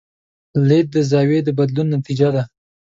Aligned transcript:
لید 0.67 0.87
د 0.95 0.97
زاویې 1.11 1.39
د 1.43 1.49
بدلون 1.59 1.87
نتیجه 1.95 2.27
ده. 2.35 2.43